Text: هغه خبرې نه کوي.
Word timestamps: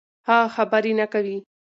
هغه 0.27 0.47
خبرې 0.55 0.91
نه 0.99 1.05
کوي. 1.13 1.37